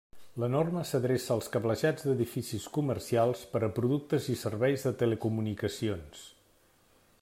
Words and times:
La 0.43 0.47
norma 0.51 0.81
s'adreça 0.91 1.35
als 1.35 1.49
cablejats 1.55 2.07
d'edificis 2.07 2.65
comercials 2.79 3.45
per 3.53 3.63
a 3.67 3.71
productes 3.79 4.31
i 4.37 4.41
serveis 4.47 4.89
de 4.89 4.97
telecomunicacions. 5.05 6.27